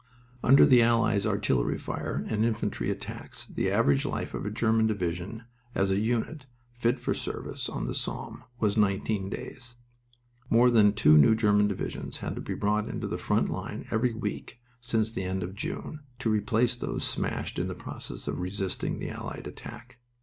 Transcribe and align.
Under 0.43 0.65
the 0.65 0.81
Allies' 0.81 1.27
artillery 1.27 1.77
fire 1.77 2.23
and 2.27 2.43
infantry 2.43 2.89
attacks 2.89 3.45
the 3.45 3.69
average 3.69 4.03
life 4.03 4.33
of 4.33 4.47
a 4.47 4.49
German 4.49 4.87
division 4.87 5.43
as 5.75 5.91
a 5.91 5.99
unit 5.99 6.47
fit 6.73 6.99
for 6.99 7.13
service 7.13 7.69
on 7.69 7.85
the 7.85 7.93
Somme 7.93 8.43
was 8.59 8.75
nineteen 8.75 9.29
days. 9.29 9.75
More 10.49 10.71
than 10.71 10.93
two 10.93 11.19
new 11.19 11.35
German 11.35 11.67
divisions 11.67 12.17
had 12.17 12.33
to 12.33 12.41
be 12.41 12.55
brought 12.55 12.89
into 12.89 13.05
the 13.05 13.19
front 13.19 13.49
line 13.51 13.85
every 13.91 14.15
week 14.15 14.59
since 14.79 15.11
the 15.11 15.21
end 15.23 15.43
of 15.43 15.53
June, 15.53 15.99
to 16.17 16.31
replace 16.31 16.75
those 16.75 17.03
smashed 17.03 17.59
in 17.59 17.67
the 17.67 17.75
process 17.75 18.27
of 18.27 18.39
resisting 18.39 18.97
the 18.97 19.11
Allied 19.11 19.45
attack. 19.45 19.99